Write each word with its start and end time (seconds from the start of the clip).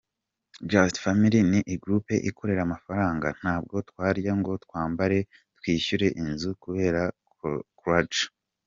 Just 0.71 0.95
Family 1.03 1.39
ni 1.51 1.61
group 1.83 2.05
ikorera 2.29 2.61
amafaranga, 2.63 3.27
ntabwo 3.39 3.75
twarya 3.89 4.31
ngo 4.39 4.51
twambare, 4.63 5.17
twishyure 5.57 6.05
inzu 6.21 6.49
kubera 6.63 7.01
Croidja. 7.79 8.25